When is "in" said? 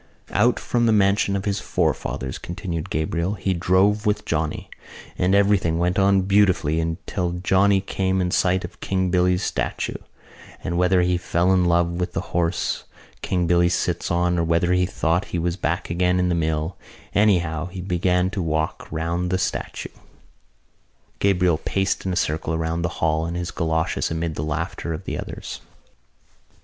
8.19-8.31, 11.53-11.65, 16.17-16.29, 22.07-22.11, 23.27-23.35